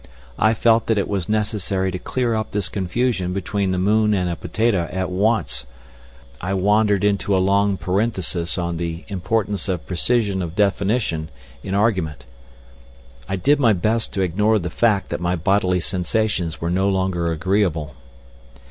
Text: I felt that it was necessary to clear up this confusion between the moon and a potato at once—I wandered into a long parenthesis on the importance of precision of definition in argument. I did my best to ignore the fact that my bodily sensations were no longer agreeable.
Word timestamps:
I 0.39 0.55
felt 0.55 0.87
that 0.87 0.97
it 0.97 1.07
was 1.07 1.29
necessary 1.29 1.91
to 1.91 1.99
clear 1.99 2.33
up 2.33 2.49
this 2.53 2.69
confusion 2.69 3.33
between 3.33 3.69
the 3.71 3.77
moon 3.77 4.15
and 4.15 4.31
a 4.31 4.35
potato 4.35 4.89
at 4.91 5.11
once—I 5.11 6.55
wandered 6.55 7.03
into 7.03 7.37
a 7.37 7.37
long 7.37 7.77
parenthesis 7.77 8.57
on 8.57 8.77
the 8.77 9.03
importance 9.09 9.69
of 9.69 9.85
precision 9.85 10.41
of 10.41 10.55
definition 10.55 11.29
in 11.61 11.75
argument. 11.75 12.25
I 13.29 13.35
did 13.35 13.59
my 13.59 13.73
best 13.73 14.11
to 14.13 14.23
ignore 14.23 14.57
the 14.57 14.71
fact 14.71 15.09
that 15.09 15.21
my 15.21 15.35
bodily 15.35 15.79
sensations 15.79 16.59
were 16.59 16.71
no 16.71 16.89
longer 16.89 17.31
agreeable. 17.31 17.93